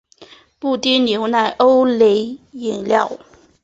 [0.57, 3.19] 布丁牛奶欧蕾饮料